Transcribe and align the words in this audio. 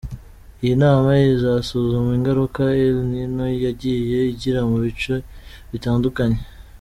Iyi 0.63 0.75
nama 0.83 1.09
izasuzuma 1.35 2.11
ingaruka 2.17 2.61
El 2.85 2.97
Nino 3.11 3.45
yagiye 3.65 4.19
igira 4.33 4.59
mu 4.69 4.77
bice 4.83 5.15
bitandukanye. 5.73 6.39